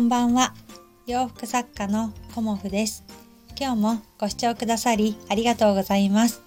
[0.00, 0.54] こんばんは。
[1.06, 3.04] 洋服作家のコモフです。
[3.54, 6.40] 今日もご視聴くださりありがとうございます。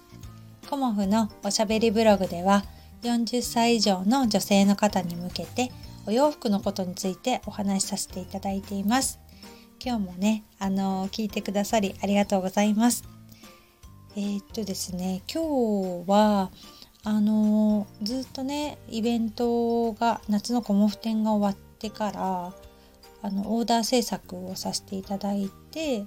[0.68, 2.64] コモフのおしゃべりブログでは
[3.04, 5.70] 40歳以上の女性の方に向けて
[6.04, 9.20] お洋服のことについてお話しさせていただいています。
[9.80, 13.04] 今日もねあの聞いてくださりありがとうございます。
[14.16, 16.50] えー、っとですね今日は
[17.04, 22.52] あのずっとねイベントが夏のコモフ展が終わってから
[23.24, 26.04] あのオーダー制作をさせていただいて、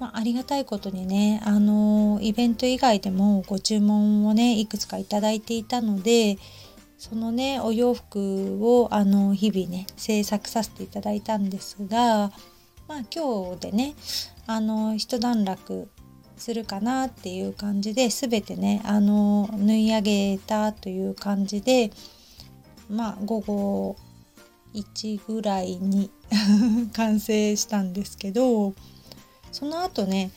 [0.00, 6.36] まあ、ありがたいことにねあのイベント以外でもご注文をねいくつかいただいていたので
[6.98, 12.32] そのねお洋服をあの日々ね制作させていただいたんですが
[12.88, 13.94] まあ今日でね
[14.48, 15.88] あの一段落
[16.36, 21.92] するかなっていう感じで全てねあの縫い上げたという感じで
[22.90, 23.96] まあ午後
[24.74, 26.10] 1ぐらいに
[26.94, 28.74] 完成したんですけど
[29.52, 30.30] その後ね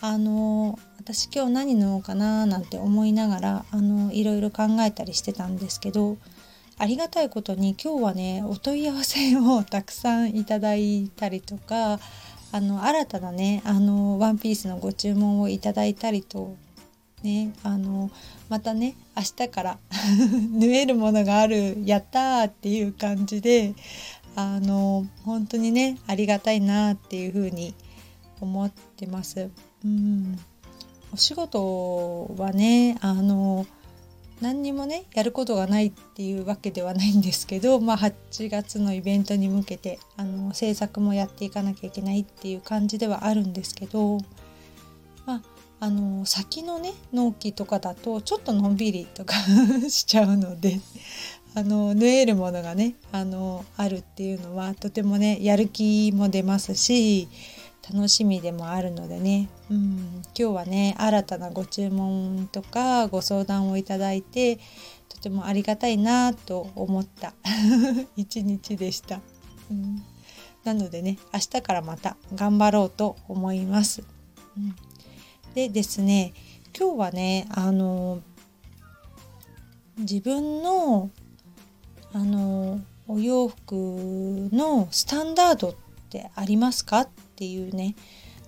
[0.00, 6.18] あの私今日何縫おうかななんて思いながらあのいろいろ考えたりしてたんですけど
[6.78, 11.98] ありがたいことに今日はねお問い合わせをたくさんいただいたりとか
[12.52, 16.56] あの新たなねあのワンピースのご注文をいただいたりと
[17.22, 18.10] ねあの
[18.48, 19.78] またね明日から
[20.52, 23.74] 縫えるものがあるやったーっていう感じで
[24.36, 27.74] あの本当にねありがたいなっていうふうに
[28.40, 29.50] 思ってます。
[29.84, 30.38] うん
[31.12, 33.66] お仕事はねあの
[34.40, 44.18] 何にもねやることがないっていうわけではないんですけど、まあ、8月のイベントに向けてあの制作もやっていかなきゃいけないっていう感じではあるんですけど、
[45.26, 45.42] まあ、
[45.80, 49.34] あの先のね納期とかだとちょっとのんびりとか
[49.88, 50.80] しちゃうので
[51.54, 57.28] あの縫えるものがねあのあるっていうのはとてもねやる気も出ますし
[57.92, 64.58] 楽しみでもあるのでね、うん、今日はね新たなご注文とかご相談をいただいて
[65.08, 67.32] とてもありがたいなと思った
[68.16, 69.20] 一日でした、
[69.70, 70.02] うん、
[70.64, 74.02] なのでね明日からまた頑張ろうと思います、
[74.56, 74.76] うん、
[75.54, 76.32] でですね
[76.78, 78.20] 今日はねあの
[79.98, 81.10] 自分の
[82.12, 83.74] あのお洋服
[84.52, 85.74] のスタンダードっ
[86.10, 87.96] てありますかっていうね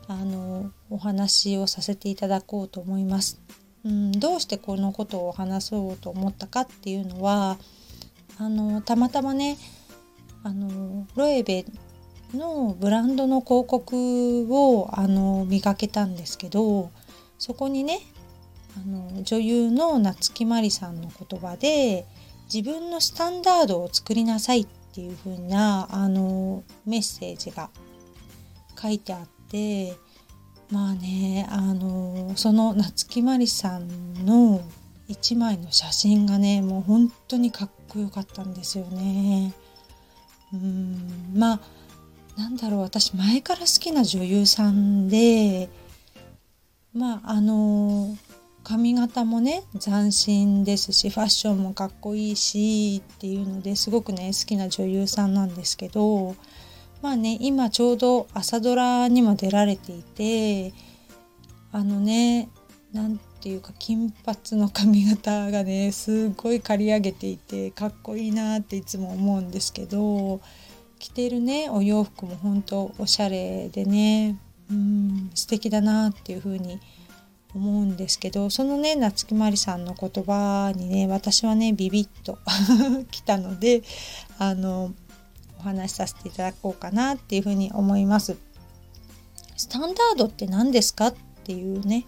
[0.07, 3.41] あのお話をさせていただこうと思います。
[3.85, 7.59] うん、どうしてこのことを話そうと思ったかっていうのは
[8.39, 9.57] あのたまたまね
[10.43, 11.65] あのロエベ
[12.35, 16.91] のブランドの広告をあの見かけたんですけど
[17.39, 18.01] そこにね
[18.77, 22.07] あの女優の夏木マリさんの言葉で
[22.53, 27.71] 自分のスタンダードを作りなさいっていう風なあのメッセージが
[28.81, 29.95] 書いてあって
[30.71, 34.61] まあねあのその夏木マリさんの
[35.09, 39.53] 一枚の写真がねもう本当にかっこよかったんですよね。
[40.53, 41.61] うんまあ
[42.41, 45.69] なんだろう私前から好きな女優さんで
[46.95, 48.17] まああの
[48.65, 56.35] 髪型もね斬新ですしファッションもかっこいいしっていうのですごくね好きな女優さんなんですけど
[57.03, 60.73] まあね今ちょうど朝ドラにも出られていて
[61.73, 62.49] あのね
[62.95, 70.41] 何ていうか金髪の髪型がねすっごい刈り上げていてかっこいいなっていつも思うんですけど
[71.01, 74.39] 着てるねお洋服も本当おしゃれでね
[74.71, 76.79] うん素敵だなっていう風に
[77.55, 82.39] 思うんですけどそのね夏木マリさんの言葉にね私はねビビッと
[83.11, 83.83] 来たので
[84.39, 84.93] あの
[85.59, 88.37] お話しさせていただこうかなっていうふうに思います。
[89.57, 92.07] スタンダードって何ですかっていうね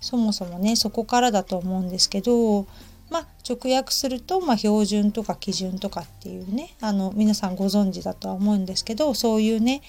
[0.00, 2.66] そもそもねそこからだと思うんですけど
[3.12, 9.82] まあ直訳すると、まあ、標準とか基準とかっていうねあの皆さんご存知だとは思うんですけどそういうね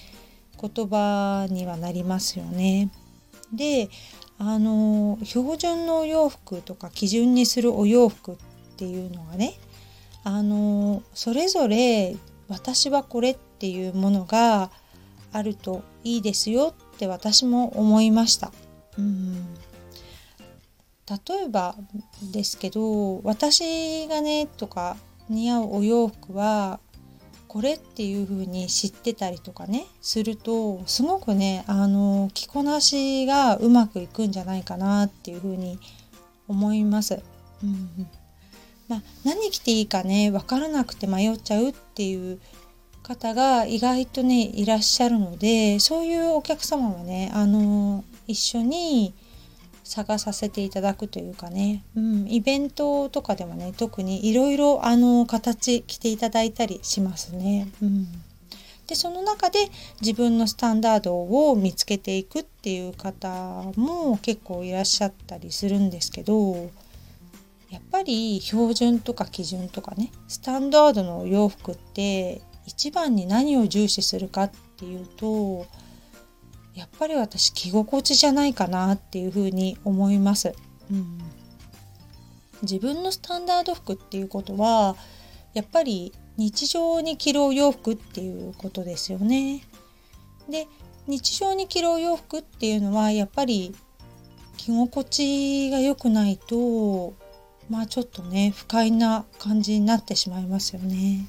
[0.60, 2.90] 言葉にはなりますよね。
[3.52, 3.88] で
[4.38, 8.36] あの標準のお洋服とか基準にするお洋服っ
[8.76, 9.54] ていうのがね
[10.22, 12.16] あのそれぞれ
[12.48, 14.70] 私はこれっていうものが
[15.32, 18.52] あるといいですよって私も思いました。
[18.98, 19.46] うん
[21.08, 21.76] 例えば
[22.32, 24.96] ですけど私がねとか
[25.28, 26.80] 似合うお洋服は
[27.46, 35.78] これっていう風に知ってたりとかねするとすごくねあの着こなしがうまくいくんじゃないかなっていう風に
[36.48, 37.22] 思います。
[37.62, 38.08] うん
[38.88, 42.38] まあ、何着ていいかね分からなくて迷っちゃうっていう
[43.02, 49.14] 方が意外とねいらっしゃるのでそういうお客様もねあの一緒に
[49.84, 57.68] 探させていただくというかね、うん、イベントとかでもね特にいろいろあの形着ていただいたりしますね。
[57.82, 58.06] うん。
[58.86, 59.70] でその中で
[60.00, 61.16] 自分のスタンダード
[61.48, 63.28] を見つけていくっていう方
[63.76, 66.70] も結構いらっしゃったりするんですけど
[67.70, 75.66] やっぱり標準とか基準とかねスタンダードの洋服って一番に何を重視するかっていうと
[76.74, 80.54] やっぱり私着心地じゃないかなっていうふうに思います。
[80.90, 81.18] うん、
[82.62, 84.96] 自分のスタンダード服っていうことは
[85.54, 89.62] やっぱり日常に着るお洋服っていうことですよね。
[90.50, 90.66] で
[91.06, 93.74] 日常に着るお洋服っていうのはやっぱり
[94.56, 97.14] 着心地が良くないと
[97.70, 101.28] まあちょっとね不快な感じになってしまいますよね。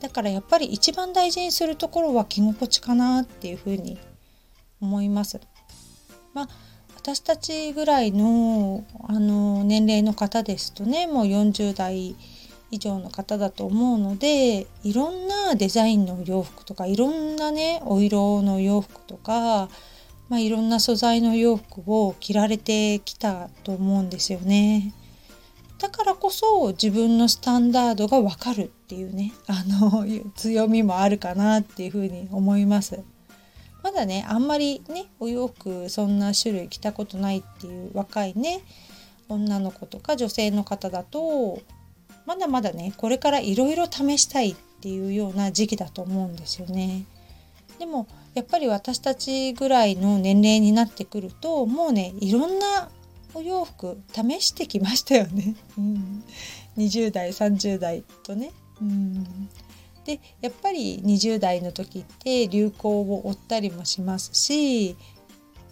[0.00, 3.98] だからやっぱり一番大事にするところは着心地かなっていうふうに
[4.80, 5.40] 思います。
[6.34, 6.48] まあ
[6.96, 12.14] 私たちぐらいのあの年齢の方ですとねもう40代
[12.70, 19.68] 以上の方だと思うのでいろんなデザインの洋服とかいろんなねお色の洋服とか、
[20.28, 24.94] まあ、いろんな素材の洋服を着られてきたと思うんですよね。
[25.78, 30.04] だからこそ自分のスタンダードがわかるっていうねあの
[30.34, 33.02] 強みもあるかなっていうふうに思います。
[33.90, 38.60] まだねあんまりねお洋服そんな種類着たことないっていう若いね
[39.28, 41.60] 女の子とか女性の方だと
[42.24, 47.04] まだまだねこれからいろいろ試したいっていうような時期だと思うんですよね。
[47.80, 52.90] でもやっぱり私たちぐらいの年齢になってくるともうねいろんな
[53.34, 55.56] お洋服試してきましたよね。
[55.76, 56.24] うん、
[56.76, 58.52] 20代30代とね。
[58.80, 59.48] うん
[60.04, 64.96] でやっぱり20代の時って流行を追ったりもしますし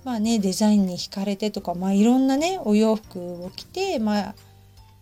[0.05, 4.35] まあねデザインに惹かれてとか、まあ、いろんなねお洋服を着て、まあ、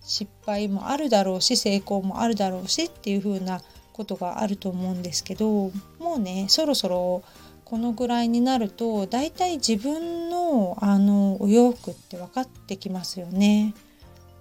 [0.02, 3.60] 失敗もあるだろうし成功もあるだろうしっていう風な
[3.92, 7.22] ことがあると思うんですけどもうねそろそろ
[7.64, 13.74] このぐらいになるとだいたい自分のあのお洋服って分かってきますよね。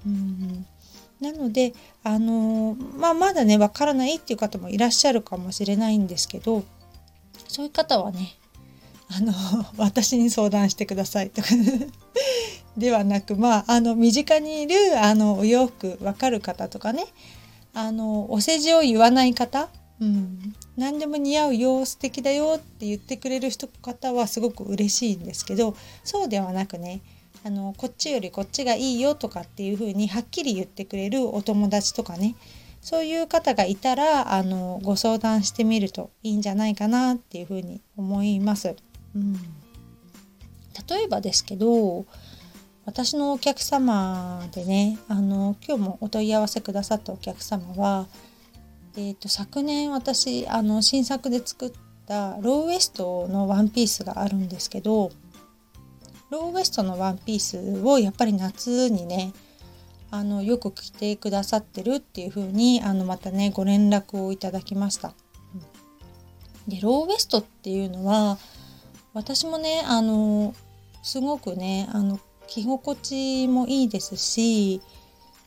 [0.05, 0.65] うん
[1.21, 1.73] なので
[2.03, 6.63] あのまあ、まだね分からないっていう方もいらっしゃるかもしれないんですけど
[7.47, 8.35] そういう方はね
[9.09, 9.33] あの
[9.77, 11.47] 私に相談してくださいとか
[12.77, 17.05] ではなくまああの身近にいるあのお洋服分かる方とかね
[17.73, 19.69] あのお世辞を言わない方、
[20.01, 27.01] うん、何でも似合うよ素敵だよって言ってくれる人方はすごく嬉しいんですけどそうではなくね
[27.45, 32.35] あのこっちよりこっちがいいよとかっていう風にはっきり言ってくれるお友達とかね
[32.81, 38.75] そういう方がいたらあのご相談してみるといいんじゃないかなっていう風に思います。
[39.15, 39.33] うん、
[40.89, 42.05] 例えばですけど
[42.83, 48.07] 私のお客様でねあの今日もお問い合わせくださったお客様は、
[48.97, 51.71] えーと、昨年私あの新作で作っ
[52.07, 55.11] たローウエストのワンピースがあるんですけど
[56.29, 59.33] ローウエストのワンピースをやっぱり夏にね
[60.11, 65.13] あのよく着てくださってるっていう風にあのまたねご連絡をいただきました。
[66.67, 68.37] でローウエストっていうのは
[69.13, 70.55] 私もねあの
[71.03, 74.81] すごくねあの着心地もいいですし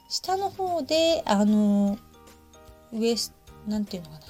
[0.09, 1.99] 下の方であの
[2.93, 3.35] ウエス
[3.67, 4.21] なんていうのかな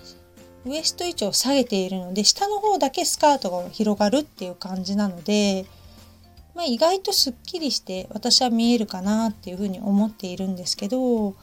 [0.64, 5.66] ウエスト位置を下げているので下の方だけスカートが広がるっていう感じなので
[6.58, 11.36] まあ、意外とすっきりして私は見えるかなっていうふうに思っているんですけどお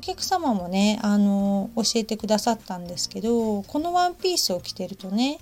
[0.00, 5.40] 客様もねあの教えてくださったんですけどこのワンピースを着てるとね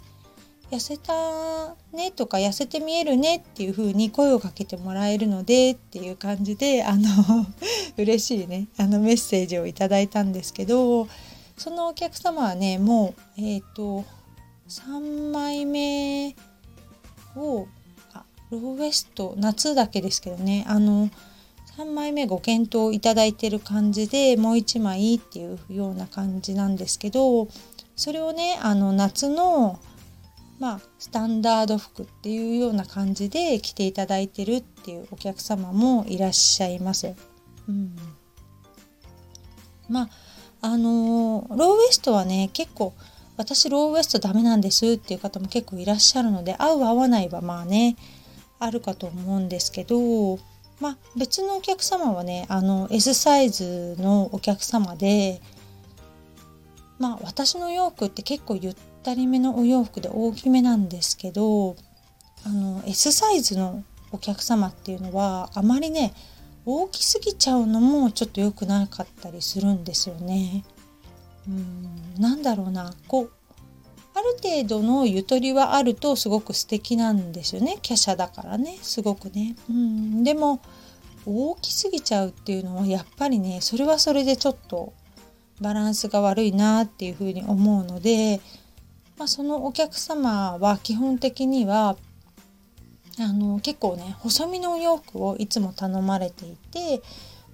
[0.72, 7.06] 痩せたねとか痩せて見えるねっていう風に声をかけてもらえるのでっていう感じであの
[7.96, 11.06] 嬉しいねあのメッセージをいただいたんですけど
[11.56, 14.04] そのお客様はねもうえっ、ー、と
[14.68, 16.34] 3枚目
[17.36, 17.68] を
[18.50, 21.10] ローウエスト夏だけですけどねあの
[21.76, 27.48] 3枚目ご検討いただいてる感じでもう1枚っていうような感じなんですけど
[27.94, 29.78] それをねあの夏の
[30.58, 37.14] まあスタンダード服っていうような感じで着ていただいてるっていうお客様もいらっしゃいます。
[37.68, 37.94] うん、
[39.88, 40.08] まあ
[40.60, 42.92] あのローウエストはね結構
[43.36, 47.96] 私ローウエストダメなんですっていう方も結構いらっしゃるので合う合わないはまあね
[48.58, 50.38] あるかと思うんですけど、
[50.80, 55.40] まあ、別のお客様はねあの S サイズのお客様で
[56.98, 61.76] まあ私の洋服って結構ゆったりめのお洋服で大きめなんですけど
[62.44, 66.14] あの S サイズのお客様っていうのはあまりね
[66.64, 70.64] 大きすぎちゃうのもちょっと良くなかったりするんですよね。
[71.48, 73.32] うんなんだろうなこう
[74.18, 77.76] ある程度のゆとりはあるとすごく素敵なんですよね。
[77.76, 78.78] 華奢だからね。
[78.82, 79.54] すごくね。
[79.70, 80.24] うん。
[80.24, 80.60] でも
[81.24, 84.94] 大きすぎちゃうっていうのはやっぱりねそれはそれでちょっと
[85.60, 88.40] バランスが悪いなっていうふうに思うので、
[89.18, 91.96] まあ、そのお客様は基本的には
[93.20, 97.02] あの結構ね細身のお洋服をいつも頼まれていて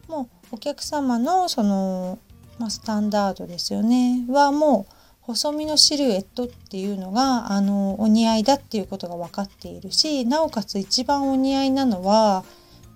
[0.09, 2.18] もうお客様のその、
[2.59, 4.25] まあ、スタンダードですよね。
[4.28, 4.94] はもう
[5.26, 12.45] 細身のシルエットっていうのがあのお似合いだっていうことが分かっているしなおかつ一番お似合いなのは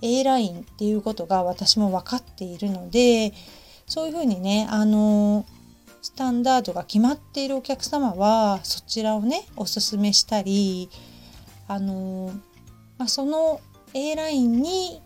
[0.02, 3.32] A ラインっていうことが私も分かっているので
[3.86, 5.46] そういうふうにねあの
[6.02, 10.90] スタンダードが決まっているお客様はそちらをねおすすめしたり
[11.66, 12.30] あの、
[12.98, 13.60] まあ、その
[13.94, 15.02] A ラインに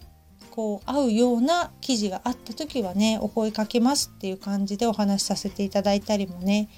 [0.51, 6.69] こう合うような生地があった時はねお声かけますっていう感じでお話しさせていただいたりもね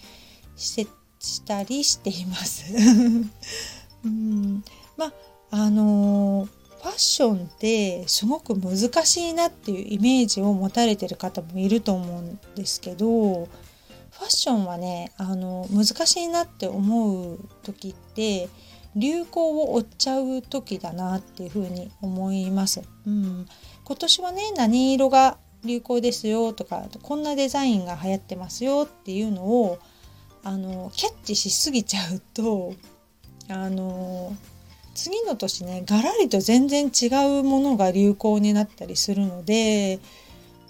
[0.57, 2.65] してしたりしています。
[4.05, 4.63] うん
[4.97, 5.13] まあ
[5.51, 6.49] あの
[6.83, 18.51] ファッションってすごく難しいなっていうイメージを持たれてる方もいると思うんですけどファッションはねあの難しいなって思う時って
[18.95, 22.83] 流行を追っちゃう時だなっていうふうに思います。
[23.07, 23.47] うん、
[23.83, 29.79] 今年はね何色が流行ですよとかこんなデザインが流行ってますよっていうのを
[30.45, 32.75] あのキャッチしすぎちゃうと
[33.49, 34.37] あの
[34.95, 37.07] 次の年ねガラリと全然違
[37.41, 39.99] うものが流行になったりするので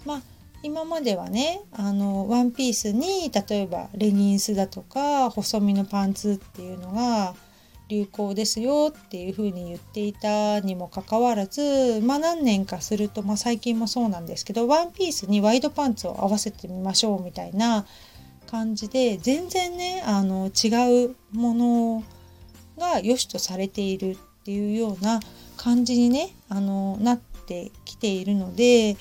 [0.05, 0.21] まあ
[0.63, 7.35] 今まではねあのワンピースに例えばレギンスだとか細身のパンツっていうのが
[7.87, 17.85] 流行ですよっていうふうに言っていたにもかかわらず、まあ、何年かすると、まあ、最近もそうなんですけどワンピースにワイドパンツを合わせてみましょうみたいな
[18.55, 22.03] 感じで全然ねあの違うもの
[22.77, 25.19] が良しとされているっていうような
[25.57, 28.95] 感じにねあのなってきているので、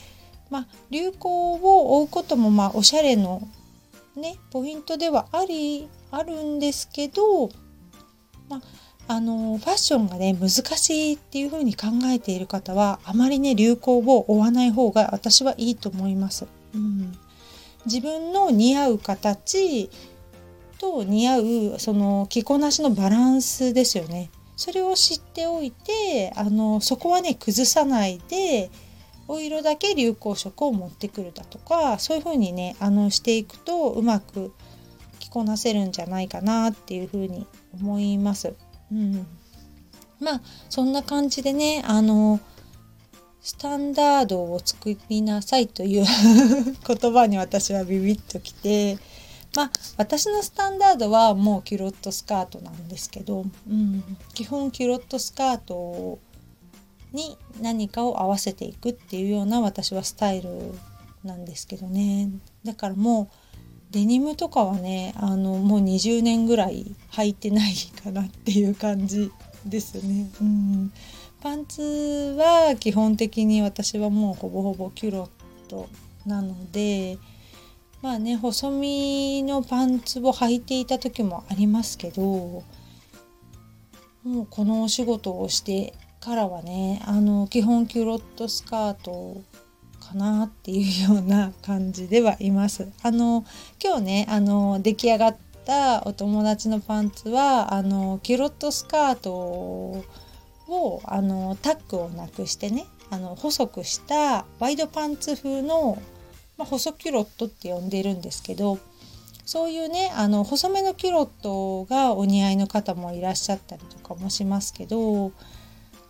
[0.50, 3.46] まあ、流行を追うことも、まあ、おしゃれの、
[4.16, 7.48] ね、ポイントではありあるんですけど、
[8.48, 8.60] まあ、
[9.06, 16.48] あのファッションがね難しいっていうふうに考えている方はあまりね流行を追わない方が私はいいと思います。
[16.74, 17.16] うん、
[17.86, 19.90] 自分の似合う形
[20.78, 21.44] と似合う
[21.78, 24.30] その着こなしのバランスですよね。
[24.56, 28.70] それを知っておいてあのそこはね崩さないで
[29.26, 34.52] お色だけ流行色を持ってくるだとかそういう風にねあのしていくとうまく
[35.18, 38.54] 着こなせるんじゃないかなっていう風に思います。
[38.92, 39.26] うん、
[40.20, 42.38] まあそんな感じでねあの
[43.44, 46.04] スタンダードを作りなさいという
[46.86, 48.98] 言葉に私はビビッときて
[49.54, 56.18] まあ私のスタンダードはもうキュロットスカートなんですけど、うん、基本キュロットスカート
[57.12, 60.48] に何かを合わせていくっていうような私はスタイル
[61.22, 62.30] なんですけどね
[62.64, 63.28] だからもう
[63.90, 69.30] デニムとかはねあのもう20年ぐらい履いてないかなっていう感じ
[69.66, 70.30] ですね。
[70.40, 70.92] うん、
[71.44, 71.82] パンツ
[72.38, 75.90] は基本的に私はもうほぼほぼキュロット
[76.24, 77.18] なので
[78.00, 82.64] まあね細身のパンツを履いていた時もありますけども
[84.24, 89.42] うこのお仕事をしてからはねあの基本キュロットスカート
[90.00, 92.88] かなっていうような感じではいます。
[93.02, 93.44] あの
[93.84, 95.36] 今日ねあの出来上がっ
[95.66, 100.04] たお友達のパンツはあのキュロットスカートを
[101.04, 105.98] あのタックをなくしてねあの細くしたワイドパンツ風の
[106.56, 108.78] まあ、細キュロットって呼んでるんですけど
[109.44, 115.32] そういうねあの細めのキュロットがお似合いの方もいらっしゃったりとかもしますけど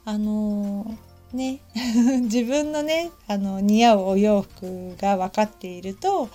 [0.04, 0.94] あの、
[1.32, 1.60] ね
[2.22, 6.28] 自分のねあの似合うお洋服が分かっていると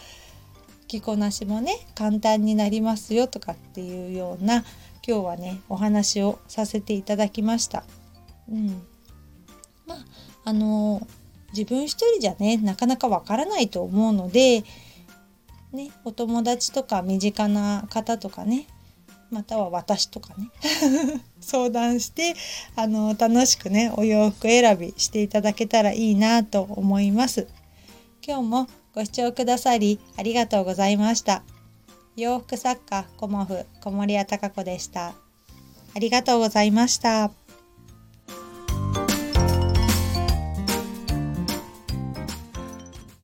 [0.88, 4.66] 着こなしもね簡単になりますよとかっていうような
[5.08, 7.84] 今日はねお話をさせていただきました。
[8.52, 8.82] うん、
[9.88, 10.06] まあ
[10.46, 11.06] あの
[11.54, 14.64] 自分一人じゃねなかなかわからないと思うので、
[15.72, 18.68] ね、お友達とか身近な方とかね
[19.32, 20.50] または私とかね
[21.40, 22.36] 相談して
[22.76, 27.48] あの楽しくねお洋服選びしていただけたらいいなと思います。
[28.26, 31.44] 今日もご視聴くださりありがとうございました。
[32.16, 35.14] 洋服作家コモフ小森屋隆子でした。
[35.96, 37.39] ありがとうございました。